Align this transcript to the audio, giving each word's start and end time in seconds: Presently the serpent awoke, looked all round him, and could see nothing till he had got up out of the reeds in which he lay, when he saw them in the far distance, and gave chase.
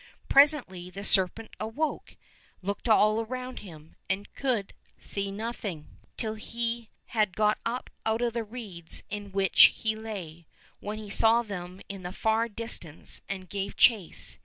Presently 0.27 0.89
the 0.89 1.03
serpent 1.03 1.51
awoke, 1.59 2.17
looked 2.63 2.89
all 2.89 3.23
round 3.23 3.59
him, 3.59 3.95
and 4.09 4.33
could 4.33 4.73
see 4.97 5.29
nothing 5.31 5.99
till 6.17 6.33
he 6.33 6.89
had 7.13 7.35
got 7.35 7.59
up 7.67 7.91
out 8.03 8.23
of 8.23 8.33
the 8.33 8.43
reeds 8.43 9.03
in 9.11 9.31
which 9.31 9.65
he 9.75 9.95
lay, 9.95 10.47
when 10.79 10.97
he 10.97 11.11
saw 11.11 11.43
them 11.43 11.81
in 11.87 12.01
the 12.01 12.11
far 12.11 12.47
distance, 12.49 13.21
and 13.29 13.47
gave 13.47 13.77
chase. 13.77 14.39